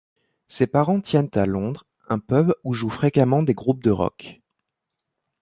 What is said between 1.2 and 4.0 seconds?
à Londres un pub où jouent fréquemment des groupes de